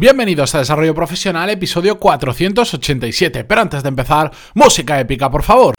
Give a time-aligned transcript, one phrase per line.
[0.00, 3.42] Bienvenidos a Desarrollo Profesional, episodio 487.
[3.42, 5.74] Pero antes de empezar, música épica, por favor.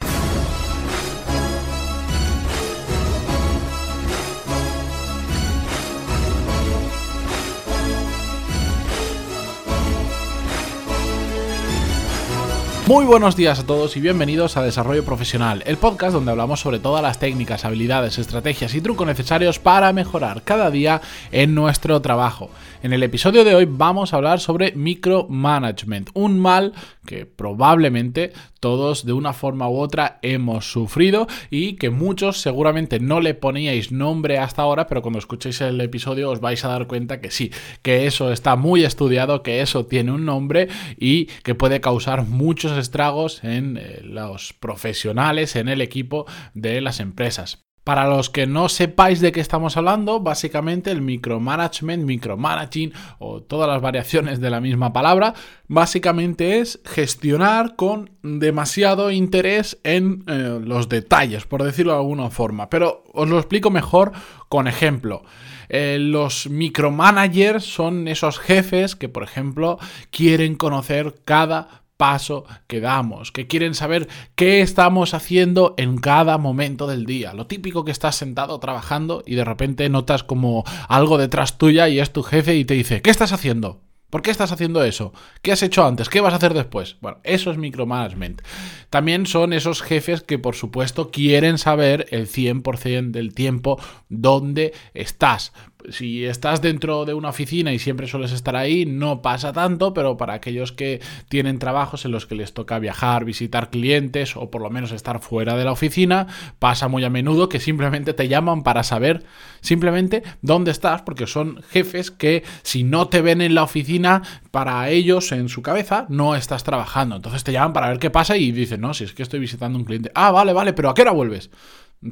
[12.90, 16.80] Muy buenos días a todos y bienvenidos a Desarrollo Profesional, el podcast donde hablamos sobre
[16.80, 21.00] todas las técnicas, habilidades, estrategias y trucos necesarios para mejorar cada día
[21.30, 22.50] en nuestro trabajo.
[22.82, 26.72] En el episodio de hoy vamos a hablar sobre micromanagement, un mal
[27.06, 33.20] que probablemente todos de una forma u otra hemos sufrido y que muchos seguramente no
[33.20, 37.20] le poníais nombre hasta ahora, pero cuando escuchéis el episodio os vais a dar cuenta
[37.20, 37.50] que sí,
[37.82, 40.68] que eso está muy estudiado, que eso tiene un nombre
[40.98, 47.00] y que puede causar muchos estragos en eh, los profesionales, en el equipo de las
[47.00, 47.69] empresas.
[47.84, 53.68] Para los que no sepáis de qué estamos hablando, básicamente el micromanagement, micromanaging o todas
[53.68, 55.34] las variaciones de la misma palabra,
[55.66, 62.68] básicamente es gestionar con demasiado interés en eh, los detalles, por decirlo de alguna forma.
[62.68, 64.12] Pero os lo explico mejor
[64.50, 65.22] con ejemplo.
[65.70, 69.78] Eh, los micromanagers son esos jefes que, por ejemplo,
[70.10, 76.86] quieren conocer cada paso que damos, que quieren saber qué estamos haciendo en cada momento
[76.86, 77.34] del día.
[77.34, 82.00] Lo típico que estás sentado trabajando y de repente notas como algo detrás tuya y
[82.00, 83.82] es tu jefe y te dice, ¿qué estás haciendo?
[84.08, 85.12] ¿Por qué estás haciendo eso?
[85.42, 86.08] ¿Qué has hecho antes?
[86.08, 86.96] ¿Qué vas a hacer después?
[87.02, 88.40] Bueno, eso es micromanagement.
[88.88, 95.52] También son esos jefes que por supuesto quieren saber el 100% del tiempo dónde estás
[95.88, 100.16] si estás dentro de una oficina y siempre sueles estar ahí, no pasa tanto, pero
[100.16, 104.62] para aquellos que tienen trabajos en los que les toca viajar, visitar clientes o por
[104.62, 106.26] lo menos estar fuera de la oficina,
[106.58, 109.24] pasa muy a menudo que simplemente te llaman para saber
[109.60, 114.88] simplemente dónde estás, porque son jefes que si no te ven en la oficina, para
[114.90, 117.16] ellos en su cabeza no estás trabajando.
[117.16, 119.78] Entonces te llaman para ver qué pasa y dicen, no, si es que estoy visitando
[119.78, 120.10] un cliente.
[120.14, 121.50] Ah, vale, vale, pero ¿a qué hora vuelves?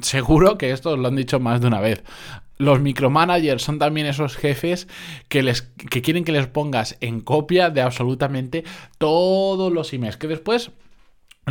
[0.01, 2.03] Seguro que esto os lo han dicho más de una vez.
[2.57, 4.87] Los micromanagers son también esos jefes
[5.29, 8.65] que, les, que quieren que les pongas en copia de absolutamente
[8.97, 10.17] todos los emails.
[10.17, 10.71] Que después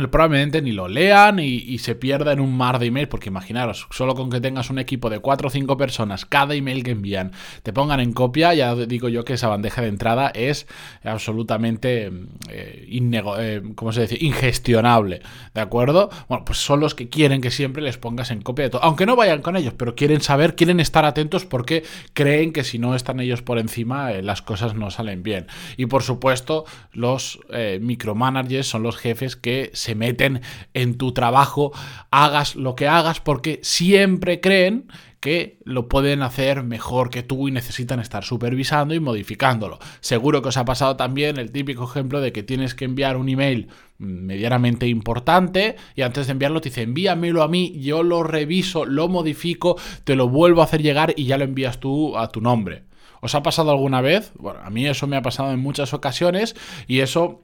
[0.07, 4.13] probablemente ni lo lean y, se pierda en un mar de emails, porque imaginaros, solo
[4.15, 7.31] con que tengas un equipo de 4 o 5 personas, cada email que envían
[7.63, 10.67] te pongan en copia, ya digo yo que esa bandeja de entrada es
[11.03, 12.11] absolutamente
[12.49, 13.61] eh, eh
[13.91, 14.17] se dice?
[14.19, 15.21] ingestionable,
[15.53, 16.09] ¿de acuerdo?
[16.27, 19.05] Bueno, pues son los que quieren que siempre les pongas en copia de todo, aunque
[19.05, 21.83] no vayan con ellos, pero quieren saber, quieren estar atentos porque
[22.13, 25.47] creen que si no están ellos por encima, eh, las cosas no salen bien.
[25.77, 30.41] Y por supuesto, los eh, micromanagers son los jefes que se se meten
[30.75, 31.71] en tu trabajo,
[32.11, 34.85] hagas lo que hagas, porque siempre creen
[35.19, 39.79] que lo pueden hacer mejor que tú y necesitan estar supervisando y modificándolo.
[39.99, 43.29] Seguro que os ha pasado también el típico ejemplo de que tienes que enviar un
[43.29, 43.67] email
[43.97, 49.07] medianamente importante y antes de enviarlo te dice envíamelo a mí, yo lo reviso, lo
[49.07, 52.83] modifico, te lo vuelvo a hacer llegar y ya lo envías tú a tu nombre.
[53.21, 54.31] ¿Os ha pasado alguna vez?
[54.35, 56.55] Bueno, a mí eso me ha pasado en muchas ocasiones
[56.87, 57.41] y eso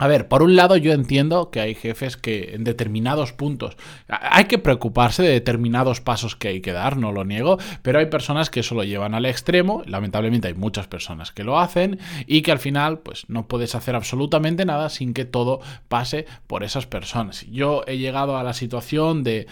[0.00, 3.76] a ver, por un lado yo entiendo que hay jefes que en determinados puntos
[4.08, 8.06] hay que preocuparse de determinados pasos que hay que dar, no lo niego, pero hay
[8.06, 12.40] personas que eso lo llevan al extremo, lamentablemente hay muchas personas que lo hacen y
[12.40, 16.86] que al final pues no puedes hacer absolutamente nada sin que todo pase por esas
[16.86, 17.44] personas.
[17.50, 19.48] Yo he llegado a la situación de,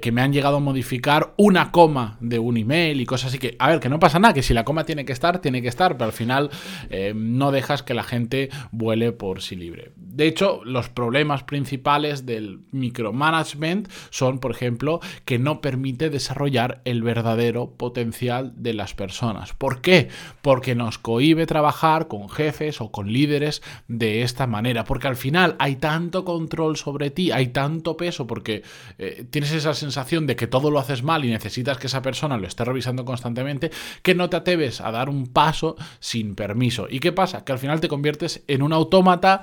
[0.00, 3.54] que me han llegado a modificar una coma de un email y cosas así que,
[3.58, 5.68] a ver, que no pasa nada, que si la coma tiene que estar, tiene que
[5.68, 6.48] estar, pero al final
[6.88, 9.89] eh, no dejas que la gente vuele por sí libre.
[9.96, 17.02] De hecho, los problemas principales del micromanagement son, por ejemplo, que no permite desarrollar el
[17.02, 19.54] verdadero potencial de las personas.
[19.54, 20.08] ¿Por qué?
[20.42, 24.84] Porque nos cohíbe trabajar con jefes o con líderes de esta manera.
[24.84, 28.62] Porque al final hay tanto control sobre ti, hay tanto peso, porque
[28.98, 32.36] eh, tienes esa sensación de que todo lo haces mal y necesitas que esa persona
[32.36, 33.70] lo esté revisando constantemente,
[34.02, 36.86] que no te atreves a dar un paso sin permiso.
[36.90, 37.44] ¿Y qué pasa?
[37.44, 39.42] Que al final te conviertes en un autómata.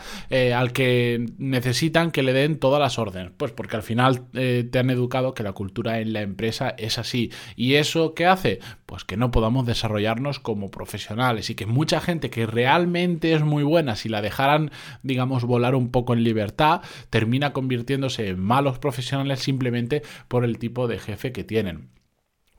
[0.54, 3.32] Al que necesitan que le den todas las órdenes.
[3.36, 6.98] Pues porque al final eh, te han educado que la cultura en la empresa es
[6.98, 7.32] así.
[7.56, 8.60] ¿Y eso qué hace?
[8.86, 13.64] Pues que no podamos desarrollarnos como profesionales y que mucha gente que realmente es muy
[13.64, 14.72] buena, si la dejaran,
[15.04, 20.88] digamos, volar un poco en libertad, termina convirtiéndose en malos profesionales simplemente por el tipo
[20.88, 21.97] de jefe que tienen.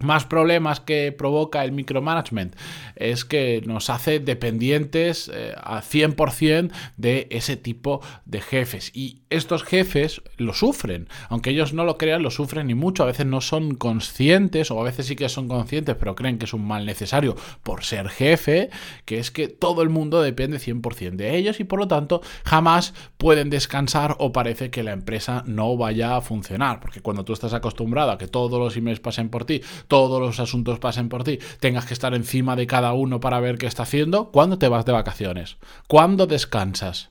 [0.01, 2.55] Más problemas que provoca el micromanagement
[2.95, 8.91] es que nos hace dependientes eh, a 100% de ese tipo de jefes.
[8.95, 13.03] Y estos jefes lo sufren, aunque ellos no lo crean, lo sufren y mucho.
[13.03, 16.45] A veces no son conscientes, o a veces sí que son conscientes, pero creen que
[16.45, 18.71] es un mal necesario por ser jefe,
[19.05, 22.95] que es que todo el mundo depende 100% de ellos y por lo tanto jamás
[23.17, 26.81] pueden descansar o parece que la empresa no vaya a funcionar.
[26.81, 30.39] Porque cuando tú estás acostumbrado a que todos los emails pasen por ti, todos los
[30.41, 33.83] asuntos pasen por ti, tengas que estar encima de cada uno para ver qué está
[33.83, 35.57] haciendo, ¿cuándo te vas de vacaciones?
[35.89, 37.11] ¿Cuándo descansas?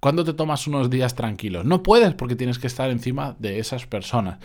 [0.00, 1.64] ¿Cuándo te tomas unos días tranquilos?
[1.64, 4.38] No puedes porque tienes que estar encima de esas personas.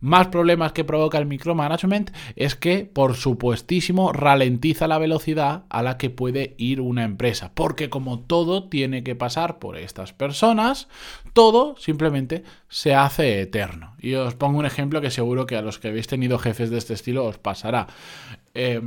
[0.00, 5.96] Más problemas que provoca el micromanagement es que, por supuestísimo, ralentiza la velocidad a la
[5.96, 7.52] que puede ir una empresa.
[7.54, 10.88] Porque como todo tiene que pasar por estas personas,
[11.32, 13.94] todo simplemente se hace eterno.
[13.98, 16.78] Y os pongo un ejemplo que seguro que a los que habéis tenido jefes de
[16.78, 17.86] este estilo os pasará.
[18.54, 18.80] Eh,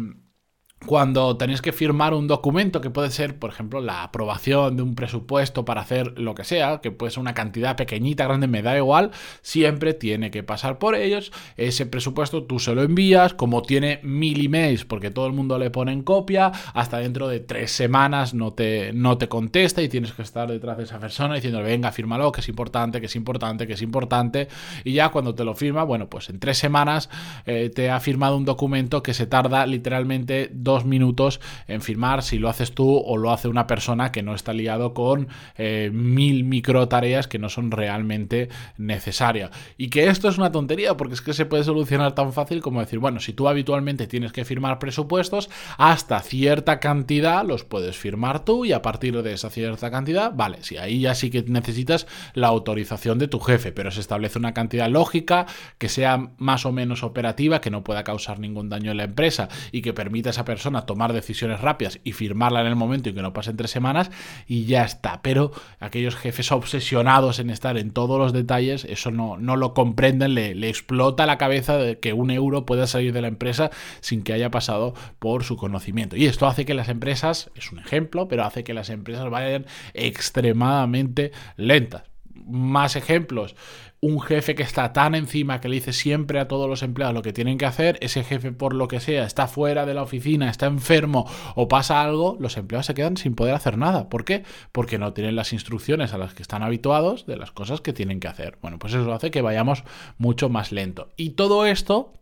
[0.85, 4.95] cuando tenéis que firmar un documento que puede ser, por ejemplo, la aprobación de un
[4.95, 8.77] presupuesto para hacer lo que sea, que puede ser una cantidad pequeñita, grande, me da
[8.77, 9.11] igual,
[9.41, 11.31] siempre tiene que pasar por ellos.
[11.57, 15.69] Ese presupuesto tú se lo envías, como tiene mil emails, porque todo el mundo le
[15.69, 20.13] pone en copia, hasta dentro de tres semanas no te, no te contesta y tienes
[20.13, 23.67] que estar detrás de esa persona diciéndole, venga, fírmalo, que es importante, que es importante,
[23.67, 24.47] que es importante.
[24.85, 27.09] Y ya cuando te lo firma, bueno, pues en tres semanas
[27.45, 30.49] eh, te ha firmado un documento que se tarda literalmente
[30.85, 34.53] minutos en firmar si lo haces tú o lo hace una persona que no está
[34.53, 35.27] liado con
[35.57, 39.51] eh, mil micro tareas que no son realmente necesarias.
[39.77, 42.79] Y que esto es una tontería porque es que se puede solucionar tan fácil como
[42.79, 48.45] decir, bueno, si tú habitualmente tienes que firmar presupuestos, hasta cierta cantidad los puedes firmar
[48.45, 52.07] tú y a partir de esa cierta cantidad, vale, si ahí ya sí que necesitas
[52.33, 55.45] la autorización de tu jefe, pero se establece una cantidad lógica
[55.77, 59.49] que sea más o menos operativa, que no pueda causar ningún daño en la empresa
[59.71, 63.09] y que permita a esa persona a tomar decisiones rápidas y firmarla en el momento
[63.09, 64.11] y que no pasen tres semanas
[64.47, 65.21] y ya está.
[65.21, 70.35] Pero aquellos jefes obsesionados en estar en todos los detalles, eso no, no lo comprenden,
[70.35, 73.71] le, le explota la cabeza de que un euro pueda salir de la empresa
[74.01, 76.15] sin que haya pasado por su conocimiento.
[76.15, 79.65] Y esto hace que las empresas, es un ejemplo, pero hace que las empresas vayan
[79.93, 82.03] extremadamente lentas
[82.47, 83.55] más ejemplos
[84.01, 87.21] un jefe que está tan encima que le dice siempre a todos los empleados lo
[87.21, 90.49] que tienen que hacer, ese jefe por lo que sea está fuera de la oficina,
[90.49, 94.09] está enfermo o pasa algo, los empleados se quedan sin poder hacer nada.
[94.09, 94.43] ¿Por qué?
[94.71, 98.19] Porque no tienen las instrucciones a las que están habituados de las cosas que tienen
[98.19, 98.57] que hacer.
[98.61, 99.83] Bueno, pues eso hace que vayamos
[100.17, 101.09] mucho más lento.
[101.17, 102.13] Y todo esto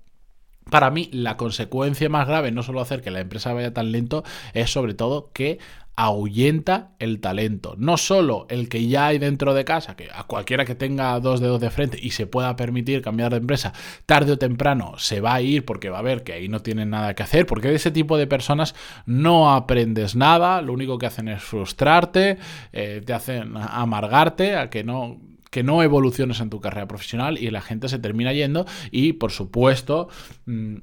[0.69, 4.25] para mí, la consecuencia más grave, no solo hacer que la empresa vaya tan lento,
[4.53, 5.59] es sobre todo que
[5.97, 7.75] ahuyenta el talento.
[7.77, 11.41] No solo el que ya hay dentro de casa, que a cualquiera que tenga dos
[11.41, 13.73] dedos de frente y se pueda permitir cambiar de empresa,
[14.05, 16.91] tarde o temprano se va a ir porque va a ver que ahí no tienen
[16.91, 18.75] nada que hacer, porque de ese tipo de personas
[19.07, 22.37] no aprendes nada, lo único que hacen es frustrarte,
[22.73, 25.19] eh, te hacen amargarte, a que no
[25.49, 29.31] que no evoluciones en tu carrera profesional y la gente se termina yendo y por
[29.31, 30.09] supuesto
[30.45, 30.75] mm,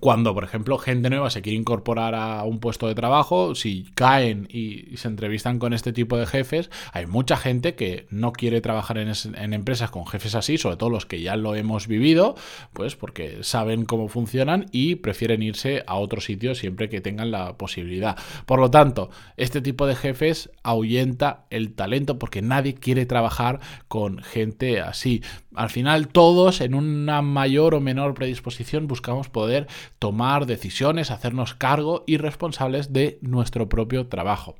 [0.00, 4.48] cuando, por ejemplo, gente nueva se quiere incorporar a un puesto de trabajo, si caen
[4.50, 8.98] y, se entrevistan con este tipo de jefes, hay mucha gente que no quiere trabajar
[8.98, 12.34] en, empresas con jefes así, sobre todo los que ya lo hemos vivido,
[12.72, 17.56] pues porque saben cómo funcionan y prefieren irse a otro sitio siempre que tengan la
[17.56, 18.16] posibilidad.
[18.46, 24.18] Por lo tanto, este tipo de jefes ahuyenta el talento porque nadie quiere trabajar con
[24.18, 25.22] gente así.
[25.54, 29.68] Al final, todos en una mayor o menor predisposición buscamos poder
[29.98, 34.56] tomar decisiones, hacernos cargo y responsables de nuestro propio trabajo.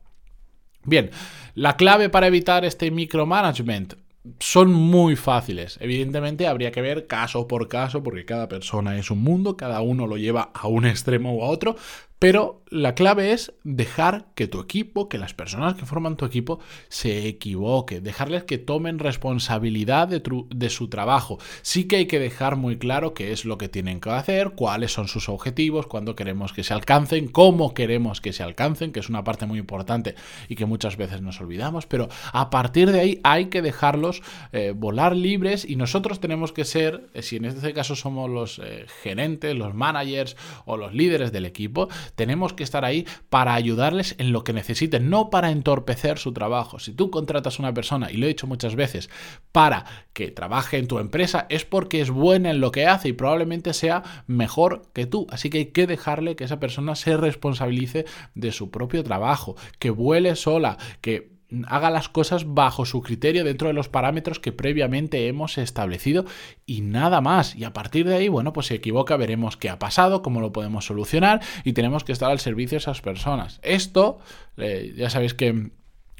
[0.85, 1.11] Bien,
[1.55, 3.95] la clave para evitar este micromanagement
[4.38, 5.78] son muy fáciles.
[5.81, 10.07] Evidentemente habría que ver caso por caso porque cada persona es un mundo, cada uno
[10.07, 11.76] lo lleva a un extremo u a otro,
[12.25, 16.59] pero la clave es dejar que tu equipo, que las personas que forman tu equipo
[16.88, 21.38] se equivoquen, dejarles que tomen responsabilidad de, su trabajo.
[21.62, 24.93] Sí que hay que dejar muy claro qué es lo que tienen que hacer, cuáles
[24.93, 29.09] son sus objetivos, cuándo queremos que se alcancen, cómo queremos que se alcancen, que es
[29.09, 30.14] una parte muy importante
[30.49, 34.73] y que muchas veces nos olvidamos, pero a partir de ahí hay que dejarlos eh,
[34.75, 38.87] volar libres y nosotros tenemos que ser, eh, si en este caso somos los eh,
[39.02, 44.33] gerentes, los managers o los líderes del equipo, tenemos que estar ahí para ayudarles en
[44.33, 46.78] lo que necesiten, no para entorpecer su trabajo.
[46.78, 49.11] Si tú contratas a una persona, y lo he dicho muchas veces,
[49.52, 53.12] para que trabaje en tu empresa, es porque es buena en lo que hace y
[53.12, 55.26] probablemente sea mejor que tú.
[55.30, 58.04] Así que hay que dejarle que esa persona se responsabilice
[58.35, 61.34] de su propio trabajo, que vuele sola, que
[61.68, 66.25] haga las cosas bajo su criterio dentro de los parámetros que previamente hemos establecido
[66.66, 67.54] y nada más.
[67.56, 70.52] Y a partir de ahí, bueno, pues se equivoca, veremos qué ha pasado, cómo lo
[70.52, 73.61] podemos solucionar y tenemos que estar al servicio de esas personas.
[73.62, 74.18] Esto,
[74.56, 75.70] eh, ya sabéis que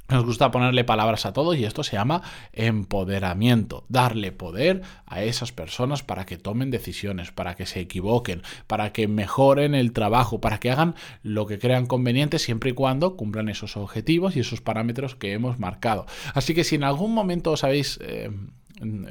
[0.09, 5.53] nos gusta ponerle palabras a todo y esto se llama empoderamiento, darle poder a esas
[5.53, 10.61] personas para que tomen decisiones, para que se equivoquen, para que mejoren el trabajo, para
[10.61, 15.15] que hagan lo que crean conveniente siempre y cuando cumplan esos objetivos y esos parámetros
[15.15, 16.07] que hemos marcado.
[16.35, 17.99] Así que si en algún momento os habéis...
[18.03, 18.31] Eh,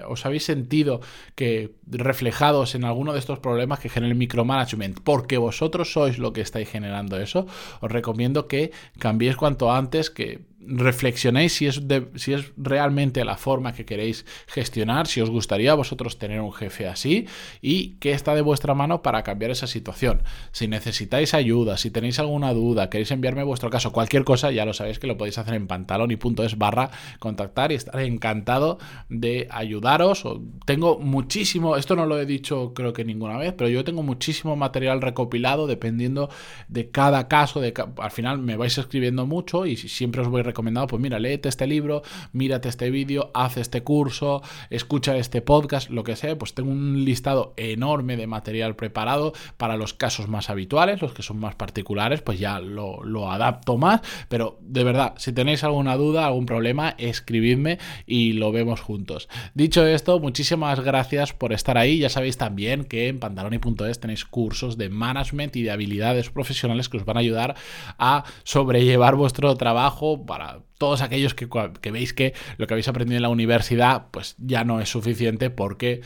[0.07, 0.99] os habéis sentido
[1.35, 6.33] que reflejados en alguno de estos problemas que genera el micromanagement, porque vosotros sois lo
[6.33, 7.47] que estáis generando eso,
[7.79, 11.81] os recomiendo que cambiéis cuanto antes, que reflexionéis si es,
[12.15, 16.53] si es realmente la forma que queréis gestionar, si os gustaría a vosotros tener un
[16.53, 17.27] jefe así
[17.61, 20.23] y qué está de vuestra mano para cambiar esa situación.
[20.51, 24.73] Si necesitáis ayuda, si tenéis alguna duda, queréis enviarme vuestro caso, cualquier cosa, ya lo
[24.73, 28.77] sabéis que lo podéis hacer en pantalón y punto barra contactar y estaré encantado
[29.09, 30.23] de ayudaros.
[30.65, 34.55] Tengo muchísimo, esto no lo he dicho creo que ninguna vez, pero yo tengo muchísimo
[34.55, 36.29] material recopilado dependiendo
[36.67, 40.85] de cada caso, de, al final me vais escribiendo mucho y siempre os voy recomendado,
[40.85, 46.03] pues mira, léete este libro, mírate este vídeo, haz este curso, escucha este podcast, lo
[46.03, 51.01] que sea, pues tengo un listado enorme de material preparado para los casos más habituales,
[51.01, 55.33] los que son más particulares, pues ya lo, lo adapto más, pero de verdad, si
[55.33, 59.29] tenéis alguna duda, algún problema, escribidme y lo vemos juntos.
[59.55, 64.77] Dicho esto, muchísimas gracias por estar ahí, ya sabéis también que en pantaloni.es tenéis cursos
[64.77, 67.55] de management y de habilidades profesionales que os van a ayudar
[67.97, 70.42] a sobrellevar vuestro trabajo para
[70.77, 71.47] todos aquellos que,
[71.91, 76.01] veis que lo que habéis aprendido en la universidad pues ya no es suficiente porque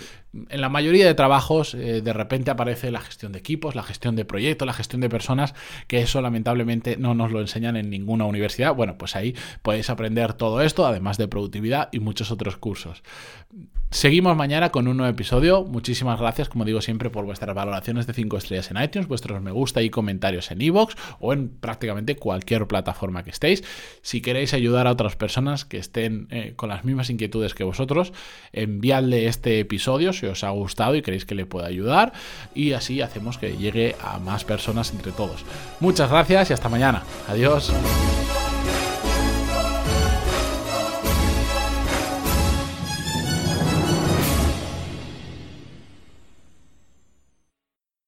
[0.49, 4.15] en la mayoría de trabajos eh, de repente aparece la gestión de equipos, la gestión
[4.15, 5.55] de proyectos, la gestión de personas,
[5.87, 8.75] que eso lamentablemente no nos lo enseñan en ninguna universidad.
[8.75, 13.03] Bueno, pues ahí podéis aprender todo esto, además de productividad y muchos otros cursos.
[13.89, 15.63] Seguimos mañana con un nuevo episodio.
[15.63, 19.51] Muchísimas gracias, como digo siempre, por vuestras valoraciones de 5 estrellas en iTunes, vuestros me
[19.51, 23.63] gusta y comentarios en iVoox o en prácticamente cualquier plataforma que estéis.
[24.01, 28.11] Si queréis ayudar a otras personas que estén eh, con las mismas inquietudes que vosotros,
[28.51, 32.11] enviadle este episodio si os ha gustado y queréis que le pueda ayudar
[32.53, 35.45] y así hacemos que llegue a más personas entre todos.
[35.79, 37.03] Muchas gracias y hasta mañana.
[37.29, 37.71] Adiós.